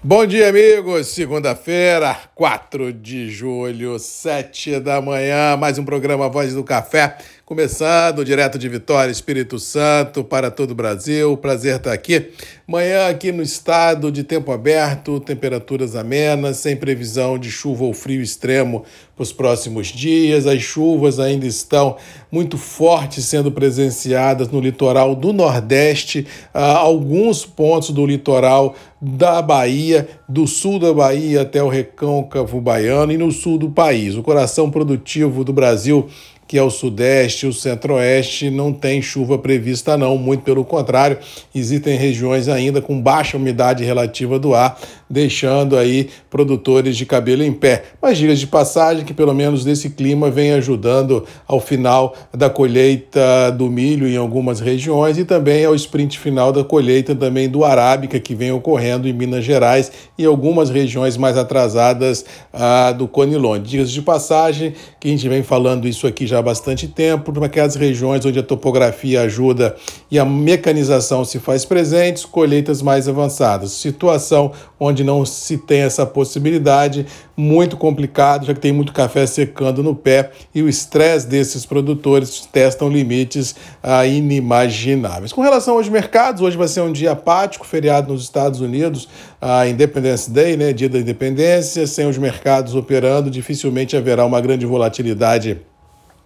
[0.00, 1.08] Bom dia, amigos.
[1.08, 8.56] Segunda-feira, 4 de julho, 7 da manhã, mais um programa Voz do Café, começando direto
[8.56, 11.36] de Vitória, Espírito Santo, para todo o Brasil.
[11.36, 12.30] Prazer estar aqui.
[12.64, 18.22] Manhã aqui no estado de tempo aberto, temperaturas amenas, sem previsão de chuva ou frio
[18.22, 18.84] extremo
[19.16, 20.46] para os próximos dias.
[20.46, 21.96] As chuvas ainda estão
[22.30, 26.24] muito fortes sendo presenciadas no litoral do Nordeste,
[26.54, 33.12] ah, alguns pontos do litoral da Bahia, do sul da Bahia até o recôncavo baiano
[33.12, 34.14] e no sul do país.
[34.14, 36.08] O coração produtivo do Brasil
[36.48, 41.18] que é o sudeste, o centro-oeste, não tem chuva prevista não, muito pelo contrário,
[41.54, 47.52] existem regiões ainda com baixa umidade relativa do ar, deixando aí produtores de cabelo em
[47.52, 47.84] pé.
[48.00, 53.50] Mas dias de passagem que pelo menos nesse clima vem ajudando ao final da colheita
[53.56, 58.20] do milho em algumas regiões e também ao sprint final da colheita também do arábica
[58.20, 63.60] que vem ocorrendo em Minas Gerais e algumas regiões mais atrasadas ah, do Conilon.
[63.60, 67.74] Dias de passagem que a gente vem falando isso aqui já há bastante tempo, naquelas
[67.74, 69.76] regiões onde a topografia ajuda
[70.10, 73.72] e a mecanização se faz presente, colheitas mais avançadas.
[73.72, 79.82] Situação onde não se tem essa possibilidade, muito complicado, já que tem muito café secando
[79.82, 85.32] no pé e o estresse desses produtores testam limites ah, inimagináveis.
[85.32, 89.08] Com relação aos mercados, hoje vai ser um dia apático, feriado nos Estados Unidos,
[89.40, 94.66] a Independence Day, né, dia da independência, sem os mercados operando, dificilmente haverá uma grande
[94.66, 95.58] volatilidade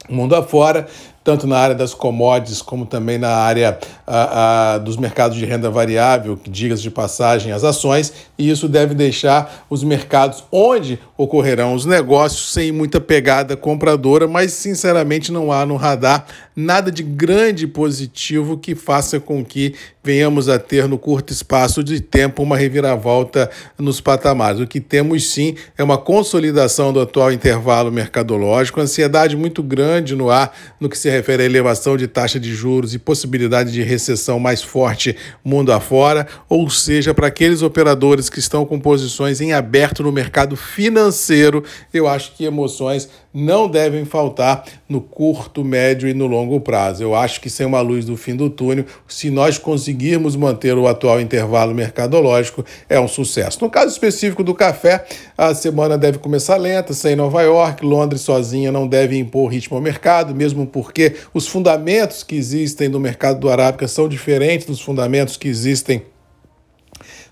[0.09, 0.87] mundo afora
[1.25, 5.70] tanto na área das commodities como também na área a, a, dos mercados de renda
[5.70, 11.75] variável, que diga-se de passagem, as ações, e isso deve deixar os mercados onde ocorrerão
[11.75, 17.67] os negócios sem muita pegada compradora, mas sinceramente não há no radar nada de grande
[17.67, 23.48] positivo que faça com que venhamos a ter no curto espaço de tempo uma reviravolta
[23.78, 24.61] nos patamares.
[24.61, 30.28] O que temos sim é uma consolidação do atual intervalo mercadológico, ansiedade muito grande no
[30.28, 34.39] ar no que se refere à elevação de taxa de juros e possibilidade de recessão
[34.39, 40.03] mais forte mundo afora, ou seja, para aqueles operadores que estão com posições em aberto
[40.03, 41.62] no mercado financeiro,
[41.93, 47.03] eu acho que emoções não devem faltar no curto, médio e no longo prazo.
[47.03, 50.87] Eu acho que sem uma luz do fim do túnel, se nós conseguirmos manter o
[50.87, 53.59] atual intervalo mercadológico, é um sucesso.
[53.62, 55.04] No caso específico do café,
[55.37, 59.82] a semana deve começar lenta, sem Nova York, Londres sozinha não deve impor ritmo ao
[59.82, 65.37] mercado, mesmo porque os fundamentos que existem no mercado do Arábica são diferentes dos fundamentos
[65.37, 66.03] que existem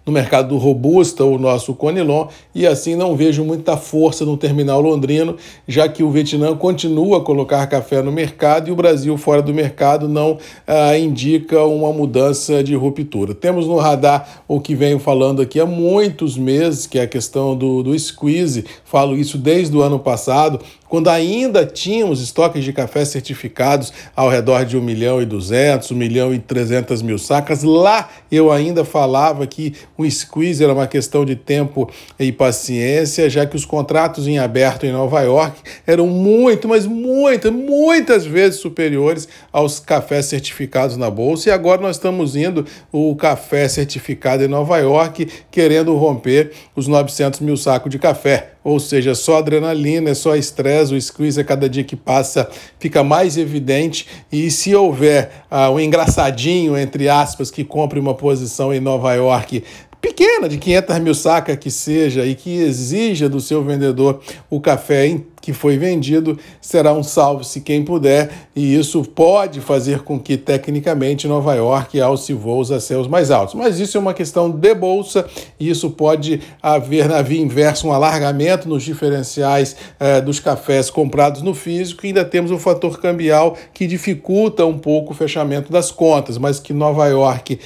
[0.04, 4.80] no mercado do Robusta, o nosso Conilon, e assim não vejo muita força no terminal
[4.80, 5.36] londrino,
[5.68, 9.52] já que o Vietnã continua a colocar café no mercado e o Brasil fora do
[9.52, 13.34] mercado não ah, indica uma mudança de ruptura.
[13.34, 17.56] Temos no radar o que venho falando aqui há muitos meses, que é a questão
[17.56, 23.04] do, do squeeze, falo isso desde o ano passado, quando ainda tínhamos estoques de café
[23.04, 28.08] certificados ao redor de 1 milhão e 200, 1 milhão e 300 mil sacas, lá
[28.30, 33.54] eu ainda falava que o squeeze era uma questão de tempo e paciência, já que
[33.54, 39.78] os contratos em aberto em Nova York eram muito, mas muitas, muitas vezes superiores aos
[39.78, 41.50] cafés certificados na bolsa.
[41.50, 47.38] E agora nós estamos indo o café certificado em Nova York querendo romper os 900
[47.38, 51.68] mil sacos de café ou seja, só adrenalina, é só estresse, o squeeze a cada
[51.68, 52.48] dia que passa
[52.78, 54.06] fica mais evidente.
[54.30, 59.64] E se houver uh, um engraçadinho, entre aspas, que compre uma posição em Nova York
[60.00, 65.20] pequena, de 500 mil sacas que seja, e que exija do seu vendedor o café
[65.40, 71.26] que foi vendido, será um salve-se quem puder, e isso pode fazer com que, tecnicamente,
[71.26, 73.54] Nova York alce voos a céus mais altos.
[73.54, 75.26] Mas isso é uma questão de bolsa,
[75.58, 81.42] e isso pode haver, na via inversa, um alargamento nos diferenciais eh, dos cafés comprados
[81.42, 85.90] no físico, e ainda temos o fator cambial que dificulta um pouco o fechamento das
[85.90, 87.58] contas, mas que Nova York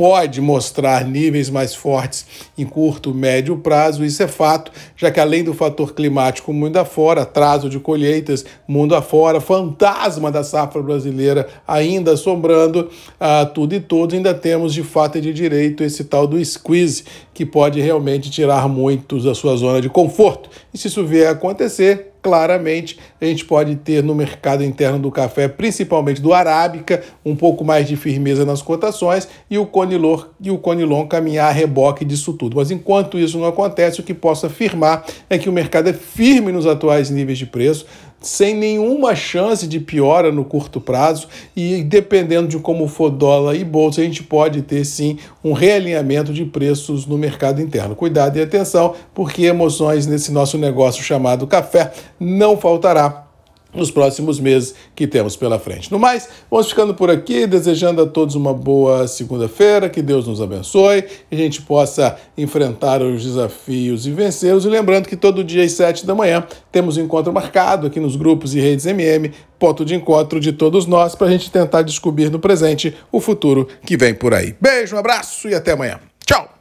[0.00, 2.24] pode mostrar níveis mais fortes
[2.56, 7.20] em curto, médio prazo, isso é fato, já que além do fator climático mundo afora,
[7.20, 12.88] atraso de colheitas mundo afora, fantasma da safra brasileira ainda assombrando
[13.20, 17.04] a tudo e todos, ainda temos de fato e de direito esse tal do squeeze,
[17.34, 20.48] que pode realmente tirar muitos da sua zona de conforto.
[20.72, 25.10] E se isso vier a acontecer, claramente a gente pode ter no mercado interno do
[25.10, 30.50] café, principalmente do arábica, um pouco mais de firmeza nas cotações e o conilon e
[30.50, 32.56] o conilon caminhar a reboque disso tudo.
[32.56, 36.52] Mas enquanto isso não acontece, o que posso afirmar é que o mercado é firme
[36.52, 37.86] nos atuais níveis de preço,
[38.20, 41.26] sem nenhuma chance de piora no curto prazo
[41.56, 46.32] e dependendo de como for dólar e bolsa, a gente pode ter sim um realinhamento
[46.32, 47.96] de preços no mercado interno.
[47.96, 53.30] Cuidado e atenção, porque emoções nesse nosso negócio chamado café não faltará
[53.74, 55.90] nos próximos meses que temos pela frente.
[55.90, 60.40] No mais, vamos ficando por aqui, desejando a todos uma boa segunda-feira, que Deus nos
[60.40, 64.64] abençoe, que a gente possa enfrentar os desafios e vencê-los.
[64.64, 68.16] E lembrando que todo dia às sete da manhã temos um encontro marcado aqui nos
[68.16, 72.30] grupos e redes MM, ponto de encontro de todos nós, para a gente tentar descobrir
[72.30, 74.54] no presente o futuro que vem por aí.
[74.60, 76.00] Beijo, um abraço e até amanhã.
[76.26, 76.59] Tchau!